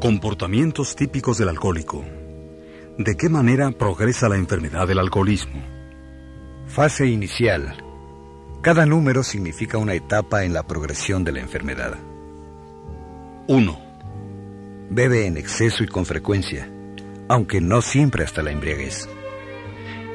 Comportamientos 0.00 0.94
típicos 0.94 1.38
del 1.38 1.48
alcohólico. 1.48 2.04
¿De 2.98 3.16
qué 3.16 3.30
manera 3.30 3.70
progresa 3.70 4.28
la 4.28 4.36
enfermedad 4.36 4.86
del 4.86 4.98
alcoholismo? 4.98 5.64
Fase 6.66 7.06
inicial. 7.06 7.82
Cada 8.60 8.84
número 8.84 9.22
significa 9.22 9.78
una 9.78 9.94
etapa 9.94 10.44
en 10.44 10.52
la 10.52 10.64
progresión 10.64 11.24
de 11.24 11.32
la 11.32 11.40
enfermedad. 11.40 11.94
1. 13.48 13.80
Bebe 14.90 15.26
en 15.26 15.38
exceso 15.38 15.82
y 15.82 15.86
con 15.86 16.04
frecuencia, 16.04 16.70
aunque 17.28 17.62
no 17.62 17.80
siempre 17.80 18.22
hasta 18.22 18.42
la 18.42 18.50
embriaguez. 18.50 19.08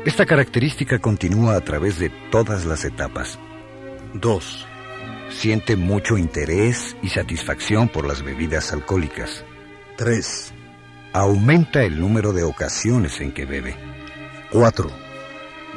Esta 0.05 0.27
característica 0.27 0.99
continúa 0.99 1.55
a 1.55 1.61
través 1.61 1.97
de 1.97 2.11
todas 2.29 2.65
las 2.65 2.85
etapas. 2.85 3.39
2. 4.13 4.67
Siente 5.29 5.75
mucho 5.75 6.19
interés 6.19 6.95
y 7.01 7.09
satisfacción 7.09 7.89
por 7.89 8.07
las 8.07 8.21
bebidas 8.21 8.73
alcohólicas. 8.73 9.43
3. 10.01 10.51
Aumenta 11.13 11.83
el 11.83 11.99
número 11.99 12.33
de 12.33 12.41
ocasiones 12.41 13.21
en 13.21 13.31
que 13.31 13.45
bebe. 13.45 13.75
4. 14.51 14.89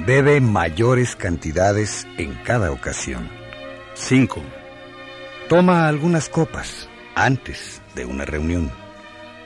Bebe 0.06 0.40
mayores 0.40 1.14
cantidades 1.14 2.06
en 2.16 2.32
cada 2.42 2.72
ocasión. 2.72 3.28
5. 3.92 4.42
Toma 5.50 5.88
algunas 5.88 6.30
copas 6.30 6.88
antes 7.14 7.82
de 7.94 8.06
una 8.06 8.24
reunión. 8.24 8.72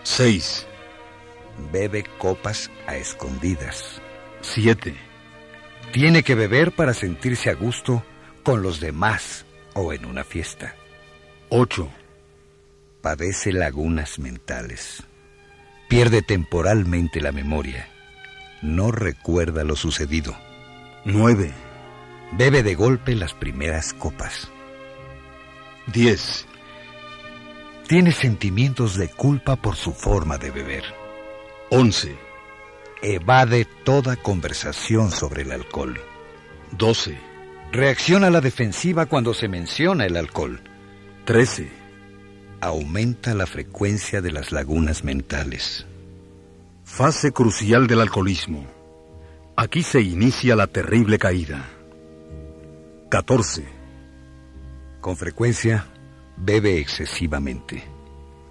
6. 0.05 0.64
Bebe 1.72 2.05
copas 2.16 2.70
a 2.86 2.95
escondidas. 2.95 4.00
7. 4.42 4.95
Tiene 5.91 6.22
que 6.22 6.36
beber 6.36 6.70
para 6.70 6.95
sentirse 6.95 7.50
a 7.50 7.55
gusto 7.55 8.05
con 8.45 8.62
los 8.62 8.78
demás 8.78 9.45
o 9.74 9.92
en 9.92 10.05
una 10.05 10.22
fiesta. 10.22 10.77
8. 11.48 11.91
Padece 13.00 13.52
lagunas 13.52 14.18
mentales. 14.18 15.04
Pierde 15.88 16.20
temporalmente 16.20 17.20
la 17.20 17.32
memoria. 17.32 17.88
No 18.60 18.90
recuerda 18.90 19.62
lo 19.62 19.77
sucedido. 19.77 20.36
9. 21.05 21.52
Bebe 22.32 22.62
de 22.62 22.74
golpe 22.74 23.14
las 23.14 23.34
primeras 23.34 23.94
copas. 23.94 24.50
10. 25.92 26.46
Tiene 27.86 28.12
sentimientos 28.12 28.96
de 28.96 29.08
culpa 29.08 29.56
por 29.56 29.77
su 29.77 29.92
forma 29.92 30.36
de 30.36 30.50
beber. 30.50 30.84
11. 31.70 32.16
Evade 33.00 33.64
toda 33.84 34.16
conversación 34.16 35.12
sobre 35.12 35.42
el 35.42 35.52
alcohol. 35.52 36.00
12. 36.72 37.16
Reacciona 37.70 38.27
a 38.27 38.30
la 38.30 38.40
defensiva 38.40 39.06
cuando 39.06 39.34
se 39.34 39.46
menciona 39.46 40.05
el 40.05 40.16
alcohol. 40.16 40.60
13. 41.24 41.88
Aumenta 42.61 43.34
la 43.34 43.47
frecuencia 43.47 44.20
de 44.20 44.33
las 44.33 44.51
lagunas 44.51 45.05
mentales. 45.05 45.87
Fase 46.83 47.31
crucial 47.31 47.87
del 47.87 48.01
alcoholismo. 48.01 48.67
Aquí 49.55 49.83
se 49.83 50.01
inicia 50.01 50.56
la 50.56 50.67
terrible 50.67 51.19
caída. 51.19 51.64
14. 53.11 53.64
Con 55.01 55.17
frecuencia, 55.17 55.86
bebe 56.36 56.79
excesivamente. 56.79 57.84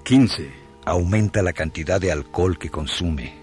15. 0.06 0.52
Aumenta 0.86 1.42
la 1.42 1.52
cantidad 1.52 2.00
de 2.00 2.14
alcohol 2.14 2.58
que 2.58 2.70
consume. 2.70 3.34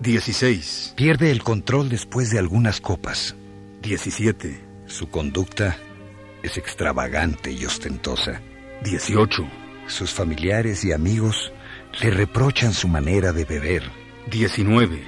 16. 0.00 0.94
Pierde 0.96 1.30
el 1.30 1.42
control 1.42 1.88
después 1.88 2.30
de 2.30 2.38
algunas 2.38 2.82
copas. 2.82 3.36
17. 3.80 4.60
Su 4.84 5.08
conducta 5.08 5.78
es 6.42 6.58
extravagante 6.58 7.52
y 7.52 7.64
ostentosa. 7.64 8.42
18. 8.84 9.59
Sus 9.90 10.12
familiares 10.12 10.84
y 10.84 10.92
amigos 10.92 11.52
le 12.00 12.10
reprochan 12.10 12.72
su 12.72 12.86
manera 12.86 13.32
de 13.32 13.44
beber. 13.44 13.82
19. 14.30 15.02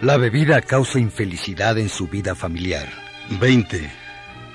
La 0.00 0.16
bebida 0.16 0.62
causa 0.62 0.98
infelicidad 0.98 1.76
en 1.76 1.90
su 1.90 2.08
vida 2.08 2.34
familiar. 2.34 2.88
20. 3.38 3.92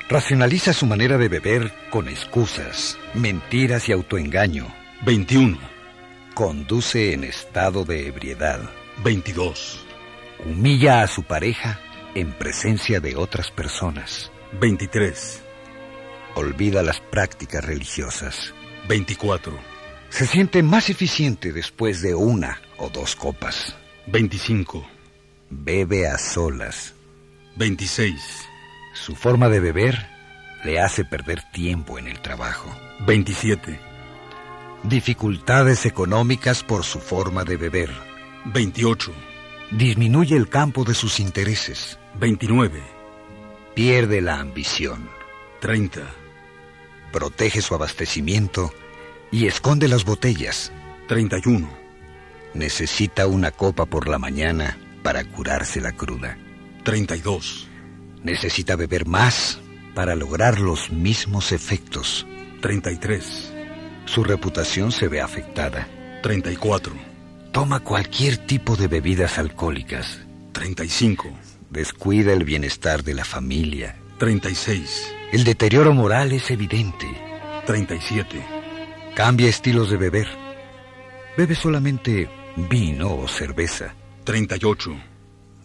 Racionaliza 0.09 0.73
su 0.73 0.87
manera 0.87 1.19
de 1.19 1.29
beber 1.29 1.71
con 1.91 2.09
excusas, 2.09 2.97
mentiras 3.13 3.87
y 3.87 3.91
autoengaño. 3.91 4.67
21. 5.05 5.59
Conduce 6.33 7.13
en 7.13 7.23
estado 7.23 7.85
de 7.85 8.07
ebriedad. 8.07 8.59
22. 9.03 9.85
Humilla 10.43 11.03
a 11.03 11.07
su 11.07 11.21
pareja 11.21 11.79
en 12.15 12.33
presencia 12.33 12.99
de 12.99 13.15
otras 13.15 13.51
personas. 13.51 14.31
23. 14.59 15.43
Olvida 16.33 16.81
las 16.81 16.99
prácticas 16.99 17.63
religiosas. 17.63 18.55
24. 18.89 19.53
Se 20.09 20.25
siente 20.25 20.63
más 20.63 20.89
eficiente 20.89 21.53
después 21.53 22.01
de 22.01 22.15
una 22.15 22.59
o 22.77 22.89
dos 22.89 23.15
copas. 23.15 23.75
25. 24.07 24.83
Bebe 25.51 26.07
a 26.07 26.17
solas. 26.17 26.95
26. 27.55 28.19
Su 28.95 29.15
forma 29.15 29.47
de 29.47 29.59
beber 29.59 30.09
le 30.65 30.79
hace 30.79 31.05
perder 31.05 31.43
tiempo 31.51 31.99
en 31.99 32.07
el 32.07 32.19
trabajo. 32.19 32.75
27. 33.05 33.79
Dificultades 34.81 35.85
económicas 35.85 36.63
por 36.63 36.83
su 36.83 36.99
forma 36.99 37.43
de 37.43 37.57
beber. 37.57 37.91
28. 38.45 39.13
Disminuye 39.69 40.35
el 40.35 40.49
campo 40.49 40.83
de 40.83 40.95
sus 40.95 41.19
intereses. 41.19 41.99
29. 42.19 42.81
Pierde 43.75 44.19
la 44.21 44.39
ambición. 44.39 45.07
30. 45.59 46.01
Protege 47.11 47.61
su 47.61 47.75
abastecimiento 47.75 48.73
y 49.31 49.47
esconde 49.47 49.87
las 49.87 50.05
botellas. 50.05 50.71
31. 51.07 51.69
Necesita 52.53 53.27
una 53.27 53.51
copa 53.51 53.85
por 53.85 54.07
la 54.07 54.19
mañana 54.19 54.77
para 55.03 55.23
curarse 55.23 55.81
la 55.81 55.91
cruda. 55.91 56.37
32. 56.83 57.67
Necesita 58.23 58.75
beber 58.75 59.05
más 59.05 59.59
para 59.95 60.15
lograr 60.15 60.59
los 60.59 60.91
mismos 60.91 61.51
efectos. 61.51 62.25
33. 62.61 63.53
Su 64.05 64.23
reputación 64.23 64.91
se 64.91 65.07
ve 65.07 65.21
afectada. 65.21 65.87
34. 66.23 66.93
Toma 67.51 67.79
cualquier 67.79 68.37
tipo 68.37 68.75
de 68.75 68.87
bebidas 68.87 69.37
alcohólicas. 69.37 70.19
35. 70.51 71.29
Descuida 71.69 72.33
el 72.33 72.43
bienestar 72.43 73.03
de 73.03 73.13
la 73.13 73.25
familia. 73.25 73.95
36. 74.17 75.18
El 75.31 75.43
deterioro 75.43 75.93
moral 75.93 76.31
es 76.31 76.49
evidente. 76.49 77.07
37. 77.67 78.43
Cambia 79.15 79.47
estilos 79.47 79.91
de 79.91 79.97
beber. 79.97 80.27
Bebe 81.37 81.53
solamente 81.53 82.27
vino 82.55 83.15
o 83.15 83.27
cerveza. 83.27 83.93
38. 84.23 84.91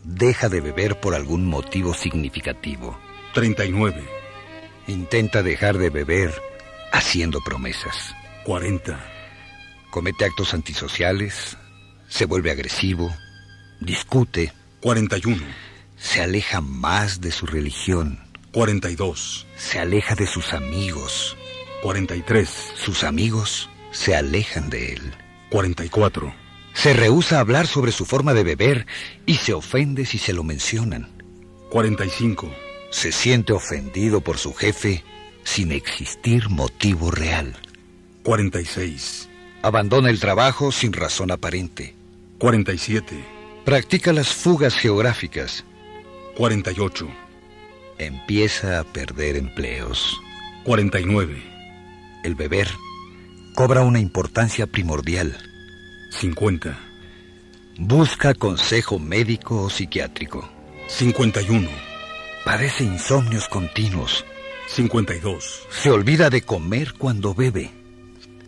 Deja 0.04 0.50
de 0.50 0.60
beber 0.60 1.00
por 1.00 1.14
algún 1.14 1.46
motivo 1.46 1.94
significativo. 1.94 2.98
39. 3.32 4.04
Intenta 4.86 5.42
dejar 5.42 5.78
de 5.78 5.88
beber 5.88 6.34
haciendo 6.92 7.40
promesas. 7.40 8.14
40. 8.44 9.00
Comete 9.90 10.26
actos 10.26 10.52
antisociales, 10.52 11.56
se 12.08 12.26
vuelve 12.26 12.50
agresivo, 12.50 13.10
discute, 13.80 14.52
41. 14.80 15.42
se 15.96 16.20
aleja 16.20 16.60
más 16.60 17.20
de 17.20 17.30
su 17.30 17.46
religión, 17.46 18.23
42. 18.54 19.48
se 19.56 19.80
aleja 19.80 20.14
de 20.14 20.28
sus 20.28 20.52
amigos, 20.52 21.36
43. 21.82 22.48
sus 22.76 23.02
amigos 23.02 23.68
se 23.90 24.14
alejan 24.14 24.70
de 24.70 24.92
él. 24.92 25.12
44. 25.50 26.32
Se 26.72 26.92
rehúsa 26.92 27.38
a 27.38 27.40
hablar 27.40 27.66
sobre 27.66 27.90
su 27.90 28.04
forma 28.04 28.32
de 28.32 28.44
beber 28.44 28.86
y 29.26 29.34
se 29.34 29.54
ofende 29.54 30.06
si 30.06 30.18
se 30.18 30.32
lo 30.32 30.44
mencionan. 30.44 31.08
45. 31.70 32.48
Se 32.90 33.10
siente 33.10 33.52
ofendido 33.52 34.20
por 34.20 34.38
su 34.38 34.54
jefe 34.54 35.02
sin 35.42 35.72
existir 35.72 36.48
motivo 36.48 37.10
real. 37.10 37.56
46. 38.22 39.28
Abandona 39.62 40.10
el 40.10 40.20
trabajo 40.20 40.70
sin 40.70 40.92
razón 40.92 41.32
aparente. 41.32 41.96
47. 42.38 43.16
Practica 43.64 44.12
las 44.12 44.28
fugas 44.28 44.76
geográficas. 44.76 45.64
48. 46.36 47.23
Empieza 47.98 48.80
a 48.80 48.84
perder 48.84 49.36
empleos. 49.36 50.20
49. 50.64 51.42
El 52.24 52.34
beber 52.34 52.68
cobra 53.54 53.82
una 53.82 54.00
importancia 54.00 54.66
primordial. 54.66 55.36
50. 56.10 56.76
Busca 57.78 58.34
consejo 58.34 58.98
médico 58.98 59.62
o 59.62 59.70
psiquiátrico. 59.70 60.48
51. 60.88 61.68
Padece 62.44 62.84
insomnios 62.84 63.48
continuos. 63.48 64.24
52. 64.66 65.66
Se 65.70 65.90
olvida 65.90 66.30
de 66.30 66.42
comer 66.42 66.94
cuando 66.94 67.34
bebe. 67.34 67.70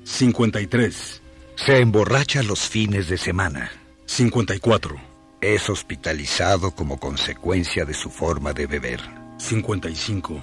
53. 0.05 1.23
Se 1.55 1.79
emborracha 1.79 2.43
los 2.43 2.61
fines 2.61 3.09
de 3.09 3.19
semana. 3.19 3.71
54. 4.07 4.97
Es 5.41 5.71
hospitalizado 5.71 6.73
como 6.73 6.99
consecuencia 6.99 7.85
de 7.85 7.95
su 7.95 8.11
forma 8.11 8.53
de 8.53 8.67
beber. 8.67 9.26
55. 9.39 10.41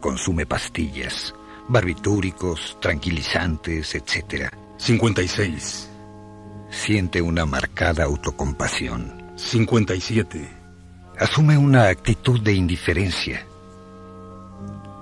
Consume 0.00 0.46
pastillas, 0.46 1.34
barbitúricos, 1.68 2.76
tranquilizantes, 2.80 3.94
etc. 3.94 4.50
56. 4.78 5.88
Siente 6.70 7.20
una 7.20 7.44
marcada 7.44 8.04
autocompasión. 8.04 9.32
57. 9.36 10.48
Asume 11.18 11.58
una 11.58 11.88
actitud 11.88 12.40
de 12.40 12.54
indiferencia. 12.54 13.46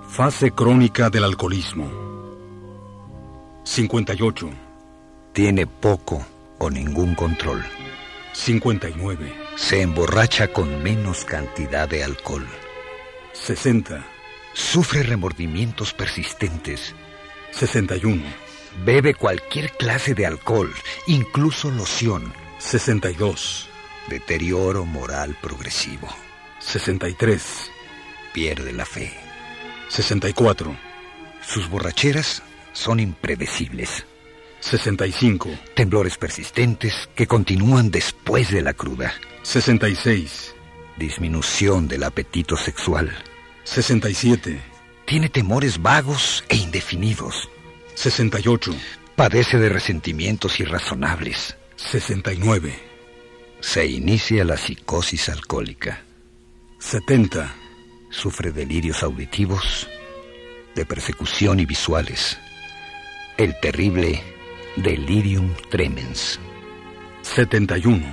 Fase 0.07 0.51
crónica 0.51 1.09
del 1.09 1.23
alcoholismo. 1.23 1.89
58. 3.63 4.49
Tiene 5.33 5.65
poco 5.65 6.25
o 6.59 6.69
ningún 6.69 7.15
control. 7.15 7.63
59. 8.33 9.33
Se 9.55 9.81
emborracha 9.81 10.49
con 10.51 10.83
menos 10.83 11.23
cantidad 11.23 11.87
de 11.87 12.03
alcohol. 12.03 12.45
60. 13.41 14.05
Sufre 14.53 15.01
remordimientos 15.01 15.93
persistentes. 15.93 16.93
61. 17.51 18.23
Bebe 18.85 19.15
cualquier 19.15 19.71
clase 19.71 20.13
de 20.13 20.27
alcohol, 20.27 20.71
incluso 21.07 21.71
loción. 21.71 22.33
62. 22.59 23.67
Deterioro 24.07 24.85
moral 24.85 25.35
progresivo. 25.41 26.07
63. 26.59 27.71
Pierde 28.31 28.73
la 28.73 28.85
fe. 28.85 29.11
64. 29.89 30.77
Sus 31.41 31.67
borracheras 31.67 32.43
son 32.73 32.99
impredecibles. 32.99 34.05
65. 34.59 35.49
Temblores 35.75 36.17
persistentes 36.19 37.09
que 37.15 37.25
continúan 37.25 37.89
después 37.89 38.51
de 38.51 38.61
la 38.61 38.73
cruda. 38.73 39.13
66. 39.41 40.53
Disminución 40.97 41.87
del 41.87 42.03
apetito 42.03 42.55
sexual. 42.55 43.11
67. 43.71 44.61
Tiene 45.05 45.29
temores 45.29 45.81
vagos 45.81 46.43
e 46.49 46.57
indefinidos. 46.57 47.47
68. 47.95 48.75
Padece 49.15 49.59
de 49.59 49.69
resentimientos 49.69 50.59
irrazonables. 50.59 51.55
69. 51.77 52.77
Se 53.61 53.85
inicia 53.85 54.43
la 54.43 54.57
psicosis 54.57 55.29
alcohólica. 55.29 56.03
70. 56.79 57.55
Sufre 58.09 58.51
delirios 58.51 59.03
auditivos, 59.03 59.87
de 60.75 60.85
persecución 60.85 61.61
y 61.61 61.65
visuales. 61.65 62.37
El 63.37 63.57
terrible 63.61 64.21
delirium 64.75 65.55
tremens. 65.69 66.41
71. 67.21 68.03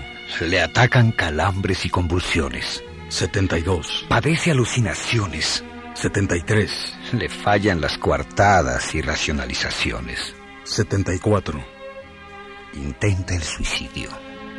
Le 0.43 0.61
atacan 0.61 1.11
calambres 1.11 1.85
y 1.85 1.91
convulsiones. 1.91 2.85
72. 3.09 4.07
Padece 4.09 4.51
alucinaciones. 4.51 5.65
73. 5.95 6.95
Le 7.15 7.29
fallan 7.29 7.81
las 7.81 7.99
coartadas 7.99 8.95
y 8.95 9.01
racionalizaciones. 9.01 10.35
74. 10.65 11.65
Intenta 12.75 13.35
el 13.35 13.43
suicidio. 13.43 14.11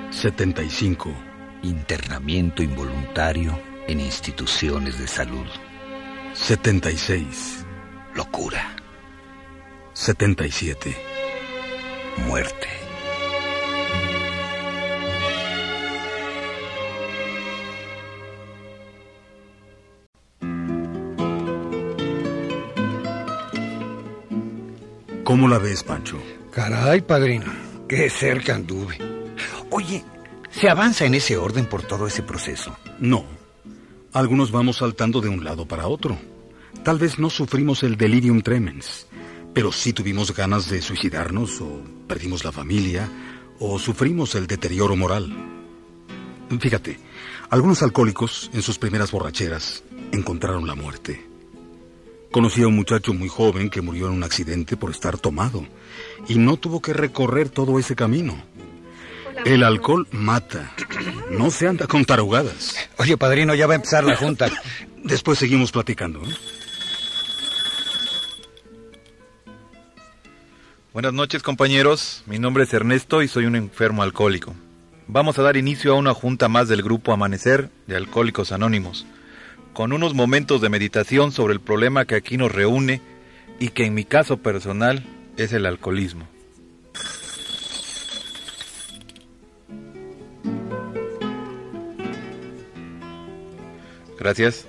75. 0.09 1.13
Internamiento 1.61 2.63
involuntario 2.63 3.59
en 3.87 3.99
instituciones 3.99 4.97
de 4.97 5.07
salud. 5.07 5.47
76. 6.33 7.65
Locura. 8.15 8.75
77. 9.93 10.97
Muerte. 12.27 12.88
¿Cómo 25.29 25.47
la 25.47 25.59
ves, 25.59 25.83
Pancho? 25.83 26.19
Caray, 26.51 27.01
padrino, 27.01 27.53
qué 27.87 28.09
cerca 28.09 28.55
anduve. 28.55 28.97
Oye, 29.69 30.03
¿se 30.49 30.67
avanza 30.67 31.05
en 31.05 31.13
ese 31.13 31.37
orden 31.37 31.67
por 31.67 31.83
todo 31.83 32.07
ese 32.07 32.23
proceso? 32.23 32.75
No. 32.97 33.25
Algunos 34.11 34.49
vamos 34.49 34.77
saltando 34.77 35.21
de 35.21 35.29
un 35.29 35.43
lado 35.43 35.67
para 35.67 35.87
otro. 35.87 36.17
Tal 36.83 36.97
vez 36.97 37.19
no 37.19 37.29
sufrimos 37.29 37.83
el 37.83 37.95
delirium 37.95 38.41
tremens, 38.41 39.05
pero 39.53 39.71
sí 39.71 39.93
tuvimos 39.93 40.35
ganas 40.35 40.67
de 40.67 40.81
suicidarnos 40.81 41.61
o 41.61 41.83
perdimos 42.07 42.43
la 42.43 42.51
familia 42.51 43.07
o 43.59 43.77
sufrimos 43.77 44.33
el 44.33 44.47
deterioro 44.47 44.95
moral. 44.95 45.31
Fíjate, 46.59 46.99
algunos 47.51 47.83
alcohólicos 47.83 48.49
en 48.51 48.63
sus 48.63 48.79
primeras 48.79 49.11
borracheras 49.11 49.83
encontraron 50.11 50.65
la 50.65 50.73
muerte. 50.73 51.28
Conocí 52.31 52.61
a 52.61 52.67
un 52.67 52.75
muchacho 52.75 53.13
muy 53.13 53.27
joven 53.27 53.71
que 53.71 53.81
murió 53.81 54.07
en 54.07 54.13
un 54.13 54.23
accidente 54.23 54.77
por 54.77 54.91
estar 54.91 55.17
tomado 55.17 55.65
y 56.27 56.35
no 56.37 56.57
tuvo 56.57 56.79
que 56.79 56.93
recorrer 56.93 57.49
todo 57.49 57.79
ese 57.79 57.95
camino. 57.95 58.39
El 59.45 59.63
alcohol 59.63 60.07
mata. 60.11 60.71
No 61.31 61.49
se 61.49 61.67
anda 61.67 61.87
con 61.87 62.05
tarugadas. 62.05 62.75
Oye, 62.97 63.17
padrino, 63.17 63.55
ya 63.55 63.65
va 63.65 63.73
a 63.73 63.77
empezar 63.77 64.03
la 64.03 64.15
junta. 64.15 64.51
Después 65.03 65.39
seguimos 65.39 65.71
platicando. 65.71 66.21
¿eh? 66.21 66.35
Buenas 70.93 71.13
noches, 71.13 71.41
compañeros. 71.41 72.23
Mi 72.27 72.37
nombre 72.37 72.65
es 72.65 72.73
Ernesto 72.73 73.23
y 73.23 73.27
soy 73.27 73.45
un 73.45 73.55
enfermo 73.55 74.03
alcohólico. 74.03 74.53
Vamos 75.07 75.39
a 75.39 75.41
dar 75.41 75.57
inicio 75.57 75.93
a 75.93 75.95
una 75.97 76.13
junta 76.13 76.47
más 76.47 76.67
del 76.67 76.83
grupo 76.83 77.11
Amanecer 77.11 77.71
de 77.87 77.95
Alcohólicos 77.95 78.51
Anónimos 78.51 79.07
con 79.73 79.93
unos 79.93 80.13
momentos 80.13 80.61
de 80.61 80.69
meditación 80.69 81.31
sobre 81.31 81.53
el 81.53 81.59
problema 81.59 82.05
que 82.05 82.15
aquí 82.15 82.37
nos 82.37 82.51
reúne 82.51 83.01
y 83.59 83.69
que 83.69 83.85
en 83.85 83.93
mi 83.93 84.05
caso 84.05 84.37
personal 84.37 85.05
es 85.37 85.53
el 85.53 85.65
alcoholismo. 85.65 86.27
Gracias. 94.19 94.65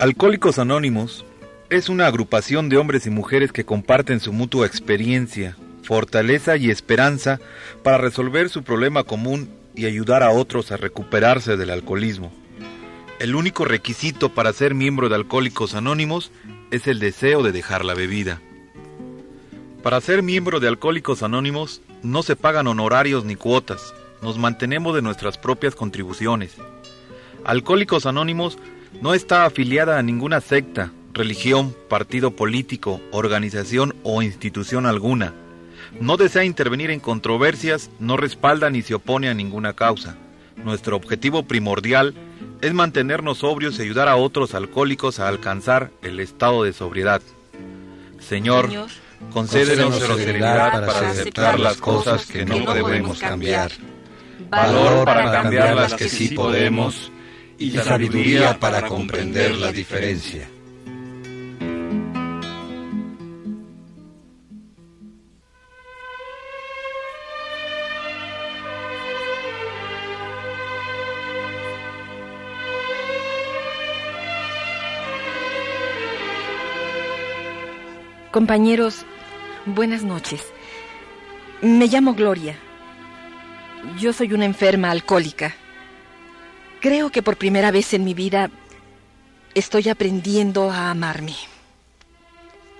Alcohólicos 0.00 0.58
Anónimos 0.58 1.24
es 1.70 1.88
una 1.88 2.06
agrupación 2.06 2.68
de 2.68 2.76
hombres 2.76 3.06
y 3.06 3.10
mujeres 3.10 3.52
que 3.52 3.64
comparten 3.64 4.18
su 4.18 4.32
mutua 4.32 4.66
experiencia, 4.66 5.56
fortaleza 5.84 6.56
y 6.56 6.70
esperanza 6.70 7.38
para 7.84 7.98
resolver 7.98 8.48
su 8.48 8.64
problema 8.64 9.04
común 9.04 9.48
y 9.76 9.86
ayudar 9.86 10.24
a 10.24 10.30
otros 10.30 10.72
a 10.72 10.76
recuperarse 10.76 11.56
del 11.56 11.70
alcoholismo. 11.70 12.41
El 13.22 13.36
único 13.36 13.64
requisito 13.64 14.30
para 14.30 14.52
ser 14.52 14.74
miembro 14.74 15.08
de 15.08 15.14
Alcohólicos 15.14 15.76
Anónimos 15.76 16.32
es 16.72 16.88
el 16.88 16.98
deseo 16.98 17.44
de 17.44 17.52
dejar 17.52 17.84
la 17.84 17.94
bebida. 17.94 18.40
Para 19.84 20.00
ser 20.00 20.24
miembro 20.24 20.58
de 20.58 20.66
Alcohólicos 20.66 21.22
Anónimos 21.22 21.82
no 22.02 22.24
se 22.24 22.34
pagan 22.34 22.66
honorarios 22.66 23.24
ni 23.24 23.36
cuotas, 23.36 23.94
nos 24.22 24.38
mantenemos 24.38 24.96
de 24.96 25.02
nuestras 25.02 25.38
propias 25.38 25.76
contribuciones. 25.76 26.56
Alcohólicos 27.44 28.06
Anónimos 28.06 28.58
no 29.00 29.14
está 29.14 29.44
afiliada 29.44 30.00
a 30.00 30.02
ninguna 30.02 30.40
secta, 30.40 30.90
religión, 31.12 31.76
partido 31.88 32.32
político, 32.32 33.00
organización 33.12 33.94
o 34.02 34.20
institución 34.22 34.84
alguna. 34.84 35.32
No 36.00 36.16
desea 36.16 36.42
intervenir 36.42 36.90
en 36.90 36.98
controversias, 36.98 37.88
no 38.00 38.16
respalda 38.16 38.68
ni 38.68 38.82
se 38.82 38.94
opone 38.94 39.28
a 39.28 39.34
ninguna 39.34 39.74
causa. 39.74 40.16
Nuestro 40.56 40.96
objetivo 40.96 41.42
primordial 41.44 42.14
es 42.60 42.72
mantenernos 42.72 43.38
sobrios 43.38 43.78
y 43.78 43.82
ayudar 43.82 44.08
a 44.08 44.16
otros 44.16 44.54
alcohólicos 44.54 45.18
a 45.18 45.28
alcanzar 45.28 45.90
el 46.02 46.20
estado 46.20 46.64
de 46.64 46.72
sobriedad. 46.72 47.20
Señor, 48.20 48.70
concédenos 49.32 49.98
serenidad 49.98 50.86
para 50.86 51.10
aceptar 51.10 51.58
las 51.58 51.78
cosas 51.78 52.26
que 52.26 52.44
no 52.44 52.64
podemos 52.64 53.18
cambiar, 53.18 53.72
valor 54.48 55.04
para 55.04 55.32
cambiar 55.32 55.74
las 55.74 55.94
que 55.94 56.08
sí 56.08 56.28
podemos 56.28 57.10
y 57.58 57.70
sabiduría 57.72 58.58
para 58.58 58.86
comprender 58.86 59.56
la 59.56 59.72
diferencia. 59.72 60.48
Compañeros, 78.32 79.04
buenas 79.66 80.04
noches. 80.04 80.42
Me 81.60 81.86
llamo 81.86 82.14
Gloria. 82.14 82.56
Yo 83.98 84.14
soy 84.14 84.32
una 84.32 84.46
enferma 84.46 84.90
alcohólica. 84.90 85.54
Creo 86.80 87.10
que 87.10 87.22
por 87.22 87.36
primera 87.36 87.70
vez 87.70 87.92
en 87.92 88.04
mi 88.04 88.14
vida 88.14 88.50
estoy 89.52 89.90
aprendiendo 89.90 90.70
a 90.70 90.90
amarme. 90.90 91.34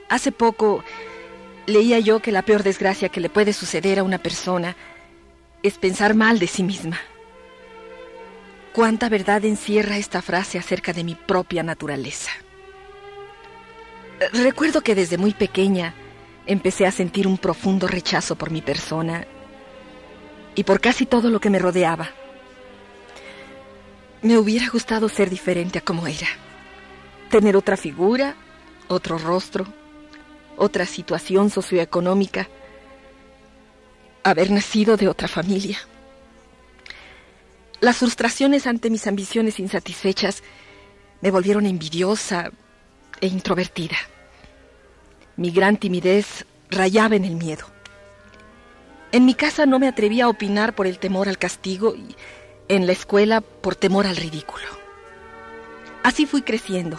Hace 0.09 0.33
poco 0.33 0.85
leía 1.67 1.99
yo 1.99 2.21
que 2.21 2.33
la 2.33 2.41
peor 2.41 2.63
desgracia 2.63 3.11
que 3.11 3.21
le 3.21 3.29
puede 3.29 3.53
suceder 3.53 3.99
a 3.99 4.05
una 4.05 4.17
persona 4.17 4.75
es 5.63 5.77
pensar 5.77 6.15
mal 6.15 6.39
de 6.39 6.47
sí 6.47 6.63
misma. 6.63 6.99
¿Cuánta 8.73 9.11
verdad 9.11 9.45
encierra 9.45 9.99
esta 9.99 10.23
frase 10.23 10.59
acerca 10.59 10.95
de 10.95 11.05
mi 11.05 11.15
propia 11.15 11.63
naturaleza? 11.63 12.31
Recuerdo 14.33 14.83
que 14.83 14.95
desde 14.95 15.19
muy 15.19 15.33
pequeña 15.35 15.95
empecé 16.47 16.87
a 16.87 16.93
sentir 16.93 17.27
un 17.27 17.39
profundo 17.39 17.89
rechazo 17.89 18.37
por 18.37 18.51
mi 18.51 18.63
persona 18.63 19.27
y 20.55 20.65
por 20.65 20.81
casi 20.81 21.07
todo 21.07 21.31
lo 21.31 21.41
que 21.41 21.51
me 21.51 21.59
rodeaba. 21.59 22.11
Me 24.23 24.39
hubiera 24.39 24.69
gustado 24.69 25.09
ser 25.09 25.31
diferente 25.31 25.79
a 25.79 25.83
como 25.83 26.07
era. 26.07 26.29
Tener 27.31 27.57
otra 27.57 27.77
figura, 27.77 28.37
otro 28.89 29.19
rostro, 29.19 29.67
otra 30.57 30.87
situación 30.87 31.51
socioeconómica. 31.51 32.49
Haber 34.23 34.51
nacido 34.51 34.97
de 34.97 35.09
otra 35.09 35.27
familia. 35.27 35.79
Las 37.81 37.97
frustraciones 37.97 38.69
ante 38.69 38.91
mis 38.91 39.09
ambiciones 39.09 39.59
insatisfechas 39.59 40.45
me 41.21 41.33
volvieron 41.33 41.67
envidiosa 41.67 42.53
e 43.23 43.29
introvertida. 43.29 43.97
Mi 45.37 45.51
gran 45.51 45.79
timidez 45.79 46.45
rayaba 46.69 47.17
en 47.17 47.25
el 47.25 47.37
miedo. 47.37 47.65
En 49.13 49.25
mi 49.25 49.35
casa 49.35 49.65
no 49.65 49.79
me 49.79 49.89
atrevía 49.89 50.25
a 50.25 50.29
opinar 50.29 50.75
por 50.75 50.87
el 50.87 50.99
temor 50.99 51.29
al 51.29 51.39
castigo 51.39 51.95
y 51.95 52.15
en 52.69 52.87
la 52.87 52.93
escuela 52.93 53.41
por 53.41 53.77
temor 53.77 54.07
al 54.07 54.17
ridículo. 54.17 54.67
Así 56.03 56.27
fui 56.27 56.43
creciendo, 56.43 56.99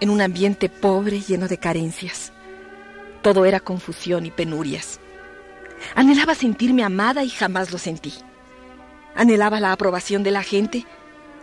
en 0.00 0.10
un 0.10 0.20
ambiente 0.20 0.68
pobre 0.68 1.20
lleno 1.20 1.48
de 1.48 1.58
carencias. 1.58 2.32
Todo 3.20 3.44
era 3.44 3.60
confusión 3.60 4.26
y 4.26 4.30
penurias. 4.30 5.00
Anhelaba 5.94 6.34
sentirme 6.34 6.84
amada 6.84 7.24
y 7.24 7.30
jamás 7.30 7.72
lo 7.72 7.78
sentí. 7.78 8.14
Anhelaba 9.16 9.58
la 9.58 9.72
aprobación 9.72 10.22
de 10.22 10.30
la 10.30 10.42
gente 10.42 10.86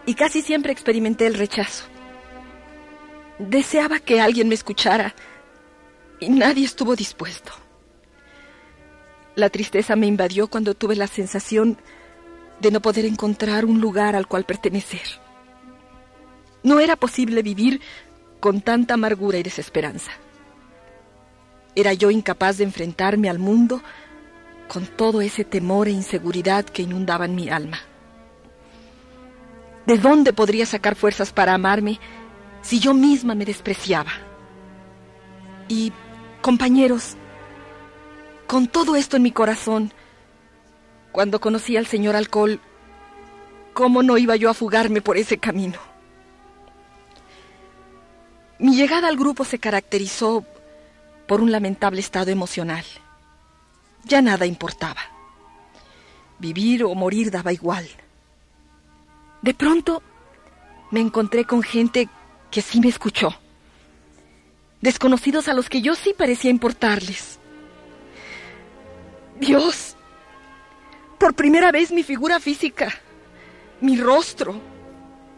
y 0.05 0.13
casi 0.13 0.41
siempre 0.41 0.71
experimenté 0.71 1.27
el 1.27 1.33
rechazo. 1.33 1.85
Deseaba 3.39 3.99
que 3.99 4.19
alguien 4.19 4.49
me 4.49 4.55
escuchara 4.55 5.15
y 6.19 6.29
nadie 6.29 6.65
estuvo 6.65 6.95
dispuesto. 6.95 7.53
La 9.35 9.49
tristeza 9.49 9.95
me 9.95 10.07
invadió 10.07 10.49
cuando 10.49 10.73
tuve 10.73 10.97
la 10.97 11.07
sensación 11.07 11.77
de 12.59 12.71
no 12.71 12.81
poder 12.81 13.05
encontrar 13.05 13.63
un 13.63 13.79
lugar 13.79 14.17
al 14.17 14.27
cual 14.27 14.43
pertenecer. 14.43 15.01
No 16.63 16.81
era 16.81 16.97
posible 16.97 17.41
vivir 17.41 17.79
con 18.41 18.59
tanta 18.59 18.95
amargura 18.95 19.37
y 19.37 19.43
desesperanza. 19.43 20.11
Era 21.75 21.93
yo 21.93 22.11
incapaz 22.11 22.57
de 22.57 22.65
enfrentarme 22.65 23.29
al 23.29 23.39
mundo 23.39 23.81
con 24.67 24.85
todo 24.85 25.21
ese 25.21 25.45
temor 25.45 25.87
e 25.87 25.91
inseguridad 25.91 26.65
que 26.65 26.81
inundaban 26.81 27.35
mi 27.35 27.49
alma. 27.49 27.79
¿De 29.85 29.97
dónde 29.97 30.33
podría 30.33 30.65
sacar 30.65 30.95
fuerzas 30.95 31.31
para 31.31 31.53
amarme 31.53 31.99
si 32.61 32.79
yo 32.79 32.93
misma 32.93 33.35
me 33.35 33.45
despreciaba? 33.45 34.11
Y, 35.67 35.91
compañeros, 36.41 37.15
con 38.47 38.67
todo 38.67 38.95
esto 38.95 39.17
en 39.17 39.23
mi 39.23 39.31
corazón, 39.31 39.93
cuando 41.11 41.39
conocí 41.39 41.77
al 41.77 41.85
señor 41.85 42.15
alcohol, 42.15 42.59
¿cómo 43.73 44.03
no 44.03 44.17
iba 44.17 44.35
yo 44.35 44.49
a 44.49 44.53
fugarme 44.53 45.01
por 45.01 45.17
ese 45.17 45.37
camino? 45.37 45.79
Mi 48.57 48.75
llegada 48.75 49.07
al 49.07 49.15
grupo 49.15 49.45
se 49.45 49.59
caracterizó 49.59 50.43
por 51.27 51.41
un 51.41 51.51
lamentable 51.51 51.99
estado 52.01 52.31
emocional. 52.31 52.83
Ya 54.03 54.21
nada 54.21 54.45
importaba. 54.45 55.01
Vivir 56.39 56.83
o 56.83 56.93
morir 56.95 57.31
daba 57.31 57.53
igual. 57.53 57.87
De 59.41 59.53
pronto 59.53 60.01
me 60.91 60.99
encontré 60.99 61.45
con 61.45 61.61
gente 61.61 62.09
que 62.51 62.61
sí 62.61 62.79
me 62.79 62.89
escuchó. 62.89 63.35
Desconocidos 64.81 65.47
a 65.47 65.53
los 65.53 65.69
que 65.69 65.81
yo 65.81 65.95
sí 65.95 66.13
parecía 66.17 66.51
importarles. 66.51 67.39
Dios, 69.39 69.95
por 71.17 71.33
primera 71.33 71.71
vez 71.71 71.91
mi 71.91 72.03
figura 72.03 72.39
física, 72.39 72.93
mi 73.81 73.97
rostro, 73.97 74.59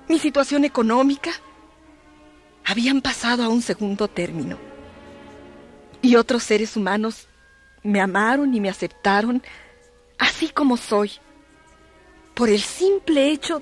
mi 0.08 0.20
situación 0.20 0.66
económica, 0.66 1.32
habían 2.66 3.02
pasado 3.02 3.44
a 3.44 3.50
un 3.50 3.62
segundo 3.62 4.08
término. 4.08 4.58
Y 6.02 6.16
otros 6.16 6.44
seres 6.44 6.76
humanos 6.76 7.28
me 7.84 8.02
amaron 8.02 8.54
y 8.54 8.60
me 8.60 8.70
aceptaron 8.70 9.42
así 10.18 10.50
como 10.50 10.78
soy, 10.78 11.12
por 12.36 12.50
el 12.50 12.62
simple 12.62 13.32
hecho 13.32 13.62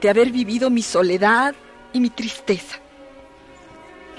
de 0.00 0.08
haber 0.08 0.30
vivido 0.30 0.70
mi 0.70 0.82
soledad 0.82 1.54
y 1.92 2.00
mi 2.00 2.10
tristeza, 2.10 2.78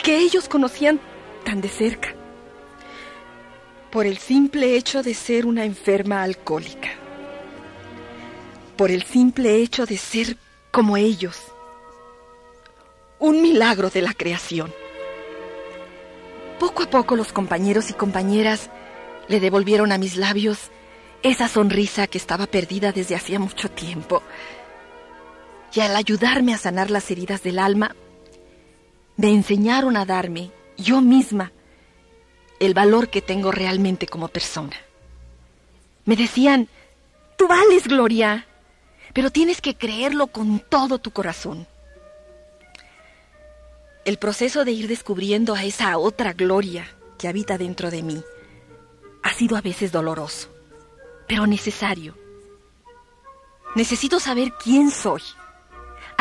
que 0.03 0.17
ellos 0.17 0.47
conocían 0.47 0.99
tan 1.43 1.61
de 1.61 1.69
cerca, 1.69 2.15
por 3.91 4.05
el 4.05 4.17
simple 4.17 4.75
hecho 4.75 5.03
de 5.03 5.13
ser 5.13 5.45
una 5.45 5.65
enferma 5.65 6.23
alcohólica, 6.23 6.89
por 8.77 8.91
el 8.91 9.03
simple 9.03 9.55
hecho 9.55 9.85
de 9.85 9.97
ser 9.97 10.37
como 10.71 10.97
ellos, 10.97 11.37
un 13.19 13.41
milagro 13.41 13.89
de 13.89 14.01
la 14.01 14.13
creación. 14.13 14.73
Poco 16.59 16.83
a 16.83 16.89
poco 16.89 17.15
los 17.15 17.33
compañeros 17.33 17.89
y 17.89 17.93
compañeras 17.93 18.69
le 19.27 19.39
devolvieron 19.39 19.91
a 19.91 19.97
mis 19.97 20.17
labios 20.17 20.71
esa 21.23 21.47
sonrisa 21.47 22.07
que 22.07 22.17
estaba 22.17 22.47
perdida 22.47 22.91
desde 22.91 23.15
hacía 23.15 23.39
mucho 23.39 23.69
tiempo. 23.69 24.23
Y 25.73 25.79
al 25.79 25.95
ayudarme 25.95 26.53
a 26.53 26.57
sanar 26.57 26.91
las 26.91 27.09
heridas 27.11 27.43
del 27.43 27.59
alma, 27.59 27.95
me 29.15 29.29
enseñaron 29.29 29.95
a 29.97 30.05
darme, 30.05 30.51
yo 30.77 31.01
misma, 31.01 31.51
el 32.59 32.73
valor 32.73 33.09
que 33.09 33.21
tengo 33.21 33.51
realmente 33.51 34.07
como 34.07 34.27
persona. 34.27 34.75
Me 36.05 36.15
decían, 36.15 36.67
tú 37.37 37.47
vales, 37.47 37.87
Gloria, 37.87 38.47
pero 39.13 39.29
tienes 39.31 39.61
que 39.61 39.75
creerlo 39.75 40.27
con 40.27 40.59
todo 40.59 40.99
tu 40.99 41.11
corazón. 41.11 41.67
El 44.05 44.17
proceso 44.17 44.65
de 44.65 44.71
ir 44.71 44.87
descubriendo 44.87 45.53
a 45.53 45.63
esa 45.63 45.97
otra 45.97 46.33
Gloria 46.33 46.87
que 47.17 47.27
habita 47.27 47.57
dentro 47.57 47.91
de 47.91 48.01
mí 48.01 48.23
ha 49.23 49.33
sido 49.33 49.55
a 49.55 49.61
veces 49.61 49.91
doloroso, 49.91 50.49
pero 51.27 51.45
necesario. 51.45 52.17
Necesito 53.75 54.19
saber 54.19 54.51
quién 54.63 54.89
soy, 54.89 55.21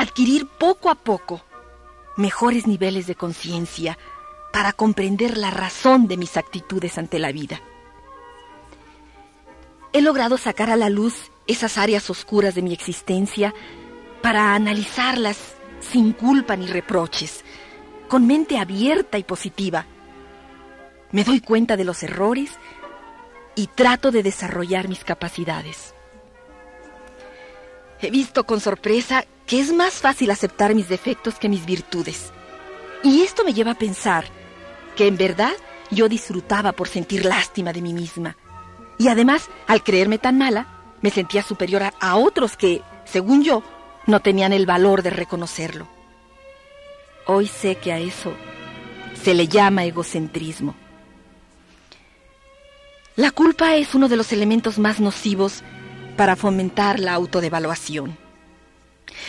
adquirir 0.00 0.46
poco 0.46 0.88
a 0.88 0.94
poco 0.94 1.42
mejores 2.16 2.66
niveles 2.66 3.06
de 3.06 3.14
conciencia 3.14 3.98
para 4.50 4.72
comprender 4.72 5.36
la 5.36 5.50
razón 5.50 6.08
de 6.08 6.16
mis 6.16 6.36
actitudes 6.36 6.96
ante 6.96 7.18
la 7.18 7.32
vida. 7.32 7.60
He 9.92 10.00
logrado 10.00 10.38
sacar 10.38 10.70
a 10.70 10.76
la 10.76 10.88
luz 10.88 11.30
esas 11.46 11.76
áreas 11.76 12.08
oscuras 12.08 12.54
de 12.54 12.62
mi 12.62 12.72
existencia 12.72 13.54
para 14.22 14.54
analizarlas 14.54 15.54
sin 15.80 16.12
culpa 16.12 16.56
ni 16.56 16.66
reproches, 16.66 17.44
con 18.08 18.26
mente 18.26 18.58
abierta 18.58 19.18
y 19.18 19.24
positiva. 19.24 19.84
Me 21.12 21.24
doy 21.24 21.40
cuenta 21.40 21.76
de 21.76 21.84
los 21.84 22.02
errores 22.02 22.52
y 23.54 23.66
trato 23.66 24.10
de 24.10 24.22
desarrollar 24.22 24.88
mis 24.88 25.04
capacidades. 25.04 25.94
He 28.00 28.10
visto 28.10 28.44
con 28.44 28.60
sorpresa 28.60 29.26
que 29.50 29.58
es 29.58 29.72
más 29.72 29.94
fácil 29.94 30.30
aceptar 30.30 30.76
mis 30.76 30.88
defectos 30.88 31.34
que 31.34 31.48
mis 31.48 31.66
virtudes. 31.66 32.30
Y 33.02 33.22
esto 33.22 33.42
me 33.42 33.52
lleva 33.52 33.72
a 33.72 33.78
pensar 33.78 34.26
que 34.94 35.08
en 35.08 35.16
verdad 35.16 35.50
yo 35.90 36.08
disfrutaba 36.08 36.70
por 36.70 36.86
sentir 36.86 37.24
lástima 37.24 37.72
de 37.72 37.82
mí 37.82 37.92
misma. 37.92 38.36
Y 38.96 39.08
además, 39.08 39.50
al 39.66 39.82
creerme 39.82 40.18
tan 40.18 40.38
mala, 40.38 40.68
me 41.00 41.10
sentía 41.10 41.42
superior 41.42 41.82
a, 41.82 42.14
otros 42.14 42.56
que, 42.56 42.82
según 43.04 43.42
yo, 43.42 43.64
no 44.06 44.20
tenían 44.20 44.52
el 44.52 44.66
valor 44.66 45.02
de 45.02 45.10
reconocerlo. 45.10 45.88
Hoy 47.26 47.48
sé 47.48 47.74
que 47.74 47.92
a 47.92 47.98
eso 47.98 48.32
se 49.20 49.34
le 49.34 49.48
llama 49.48 49.84
egocentrismo. 49.84 50.76
La 53.16 53.32
culpa 53.32 53.74
es 53.74 53.96
uno 53.96 54.08
de 54.08 54.16
los 54.16 54.32
elementos 54.32 54.78
más 54.78 55.00
nocivos 55.00 55.64
para 56.16 56.36
fomentar 56.36 57.00
la 57.00 57.14
autodevaluación. 57.14 58.19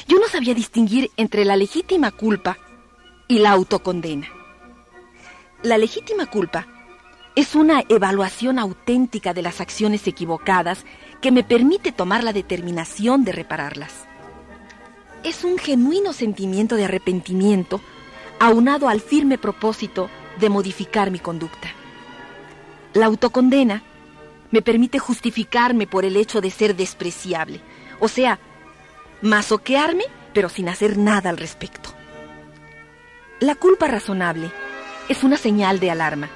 Yo 0.08 0.20
no 0.20 0.28
sabía 0.28 0.54
distinguir 0.54 1.12
entre 1.18 1.46
la 1.46 1.56
legítima 1.56 2.12
culpa 2.12 2.58
y 3.28 3.40
la 3.40 3.52
autocondena. 3.52 4.28
La 5.64 5.78
legítima 5.78 6.26
culpa 6.26 6.68
es 7.36 7.56
una 7.56 7.84
evaluación 7.88 8.60
auténtica 8.60 9.34
de 9.34 9.42
las 9.42 9.62
acciones 9.62 10.06
equivocadas 10.08 10.86
que 11.22 11.32
me 11.32 11.44
permite 11.44 11.92
tomar 11.92 12.24
la 12.24 12.34
determinación 12.34 13.24
de 13.24 13.32
repararlas. 13.32 14.06
Es 15.24 15.44
un 15.44 15.58
genuino 15.58 16.14
sentimiento 16.14 16.76
de 16.76 16.86
arrepentimiento 16.86 17.80
aunado 18.40 18.90
al 18.90 19.02
firme 19.02 19.38
propósito 19.38 20.10
de 20.40 20.50
modificar 20.50 21.12
mi 21.12 21.20
conducta. 21.20 21.70
La 22.94 23.06
autocondena 23.06 23.84
me 24.50 24.62
permite 24.62 25.00
justificarme 25.00 25.88
por 25.88 26.04
el 26.04 26.18
hecho 26.18 26.42
de 26.42 26.50
ser 26.50 26.76
despreciable, 26.76 27.62
o 28.00 28.08
sea, 28.08 28.40
masoquearme 29.22 30.06
pero 30.34 30.50
sin 30.50 30.70
hacer 30.70 30.98
nada 30.98 31.30
al 31.30 31.38
respecto. 31.38 31.94
La 33.40 33.56
culpa 33.56 33.88
razonable 33.88 34.52
es 35.10 35.24
una 35.24 35.38
señal 35.38 35.80
de 35.80 35.92
alarma, 35.92 36.30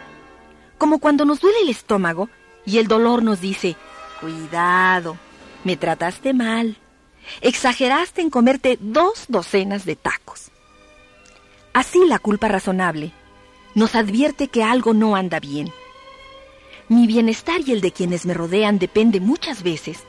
como 0.78 1.00
cuando 1.00 1.26
nos 1.26 1.40
duele 1.40 1.60
el 1.62 1.70
estómago 1.70 2.30
y 2.66 2.80
el 2.80 2.88
dolor 2.88 3.24
nos 3.24 3.42
dice, 3.42 3.76
cuidado, 4.20 5.18
Me 5.64 5.78
trataste 5.78 6.34
mal. 6.34 6.78
Exageraste 7.42 8.22
en 8.22 8.30
comerte 8.30 8.78
dos 8.80 9.26
docenas 9.28 9.84
de 9.84 9.96
tacos. 9.96 10.52
Así 11.74 12.06
la 12.06 12.20
culpa 12.20 12.48
razonable 12.48 13.14
nos 13.74 13.96
advierte 13.96 14.48
que 14.48 14.64
algo 14.64 14.94
no 14.94 15.16
anda 15.16 15.40
bien. 15.40 15.72
Mi 16.88 17.08
bienestar 17.08 17.62
y 17.66 17.72
el 17.72 17.82
de 17.82 17.92
quienes 17.92 18.26
me 18.26 18.36
rodean 18.36 18.78
depende 18.78 19.20
muchas 19.20 19.64
veces 19.64 20.04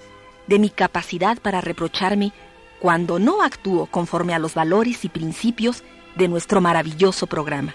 de 0.46 0.58
mi 0.58 0.70
capacidad 0.70 1.38
para 1.38 1.60
reprocharme 1.60 2.32
cuando 2.80 3.18
no 3.18 3.42
actúo 3.42 3.86
conforme 3.86 4.34
a 4.34 4.38
los 4.38 4.54
valores 4.54 5.04
y 5.04 5.08
principios 5.08 5.82
de 6.16 6.28
nuestro 6.28 6.60
maravilloso 6.60 7.26
programa. 7.26 7.74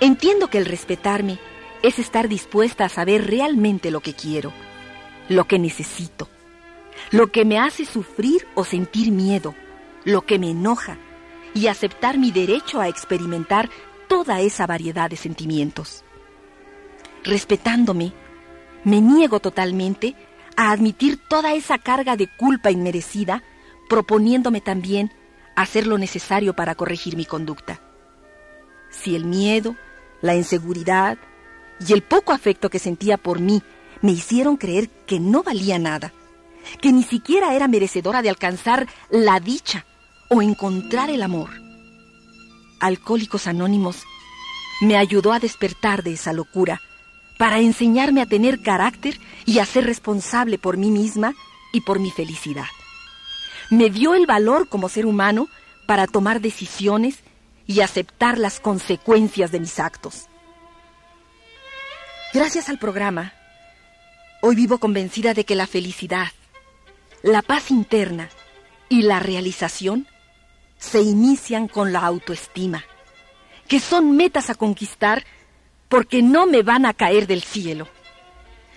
Entiendo 0.00 0.48
que 0.48 0.58
el 0.58 0.66
respetarme 0.66 1.38
es 1.82 1.98
estar 1.98 2.28
dispuesta 2.28 2.84
a 2.84 2.88
saber 2.88 3.26
realmente 3.26 3.90
lo 3.90 4.00
que 4.00 4.14
quiero, 4.14 4.52
lo 5.28 5.46
que 5.46 5.58
necesito, 5.58 6.28
lo 7.10 7.30
que 7.32 7.44
me 7.44 7.58
hace 7.58 7.84
sufrir 7.84 8.46
o 8.54 8.64
sentir 8.64 9.10
miedo, 9.12 9.54
lo 10.04 10.22
que 10.22 10.38
me 10.38 10.50
enoja, 10.50 10.98
y 11.54 11.66
aceptar 11.66 12.18
mi 12.18 12.30
derecho 12.30 12.80
a 12.80 12.88
experimentar 12.88 13.68
toda 14.08 14.40
esa 14.40 14.66
variedad 14.66 15.10
de 15.10 15.16
sentimientos. 15.16 16.04
Respetándome, 17.24 18.12
me 18.84 19.00
niego 19.00 19.40
totalmente 19.40 20.14
a 20.60 20.72
admitir 20.72 21.16
toda 21.16 21.54
esa 21.54 21.78
carga 21.78 22.16
de 22.16 22.26
culpa 22.36 22.70
inmerecida, 22.70 23.42
proponiéndome 23.88 24.60
también 24.60 25.10
hacer 25.56 25.86
lo 25.86 25.96
necesario 25.96 26.54
para 26.54 26.74
corregir 26.74 27.16
mi 27.16 27.24
conducta. 27.24 27.80
Si 28.90 29.16
el 29.16 29.24
miedo, 29.24 29.74
la 30.20 30.34
inseguridad 30.36 31.16
y 31.88 31.94
el 31.94 32.02
poco 32.02 32.34
afecto 32.34 32.68
que 32.68 32.78
sentía 32.78 33.16
por 33.16 33.40
mí 33.40 33.62
me 34.02 34.12
hicieron 34.12 34.58
creer 34.58 34.90
que 35.06 35.18
no 35.18 35.42
valía 35.42 35.78
nada, 35.78 36.12
que 36.82 36.92
ni 36.92 37.04
siquiera 37.04 37.54
era 37.54 37.66
merecedora 37.66 38.20
de 38.20 38.28
alcanzar 38.28 38.86
la 39.08 39.40
dicha 39.40 39.86
o 40.28 40.42
encontrar 40.42 41.08
el 41.08 41.22
amor. 41.22 41.48
Alcohólicos 42.80 43.46
Anónimos 43.46 44.02
me 44.82 44.98
ayudó 44.98 45.32
a 45.32 45.40
despertar 45.40 46.02
de 46.02 46.12
esa 46.12 46.34
locura 46.34 46.82
para 47.40 47.58
enseñarme 47.58 48.20
a 48.20 48.26
tener 48.26 48.60
carácter 48.60 49.18
y 49.46 49.60
a 49.60 49.64
ser 49.64 49.86
responsable 49.86 50.58
por 50.58 50.76
mí 50.76 50.90
misma 50.90 51.32
y 51.72 51.80
por 51.80 51.98
mi 51.98 52.10
felicidad. 52.10 52.66
Me 53.70 53.88
dio 53.88 54.14
el 54.14 54.26
valor 54.26 54.68
como 54.68 54.90
ser 54.90 55.06
humano 55.06 55.48
para 55.86 56.06
tomar 56.06 56.42
decisiones 56.42 57.20
y 57.66 57.80
aceptar 57.80 58.36
las 58.36 58.60
consecuencias 58.60 59.52
de 59.52 59.60
mis 59.60 59.78
actos. 59.78 60.26
Gracias 62.34 62.68
al 62.68 62.78
programa, 62.78 63.32
hoy 64.42 64.54
vivo 64.54 64.76
convencida 64.76 65.32
de 65.32 65.46
que 65.46 65.54
la 65.54 65.66
felicidad, 65.66 66.28
la 67.22 67.40
paz 67.40 67.70
interna 67.70 68.28
y 68.90 69.00
la 69.00 69.18
realización 69.18 70.06
se 70.76 71.00
inician 71.00 71.68
con 71.68 71.94
la 71.94 72.00
autoestima, 72.00 72.84
que 73.66 73.80
son 73.80 74.14
metas 74.14 74.50
a 74.50 74.54
conquistar 74.54 75.24
porque 75.90 76.22
no 76.22 76.46
me 76.46 76.62
van 76.62 76.86
a 76.86 76.94
caer 76.94 77.26
del 77.26 77.42
cielo. 77.42 77.88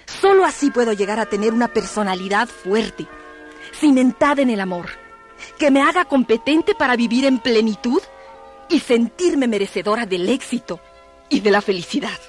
Solo 0.06 0.44
así 0.44 0.72
puedo 0.72 0.92
llegar 0.92 1.20
a 1.20 1.28
tener 1.28 1.54
una 1.54 1.70
personalidad 1.70 2.50
fuerte, 2.50 3.08
cimentada 3.72 4.42
en 4.42 4.50
el 4.50 4.60
amor, 4.60 4.90
que 5.58 5.72
me 5.72 5.82
haga 5.82 6.06
competente 6.06 6.76
para 6.76 6.98
vivir 6.98 7.26
en 7.26 7.38
plenitud 7.38 8.02
y 8.68 8.80
sentirme 8.80 9.48
merecedora 9.48 10.06
del 10.08 10.28
éxito 10.28 10.80
y 11.30 11.40
de 11.40 11.52
la 11.52 11.62
felicidad. 11.62 12.20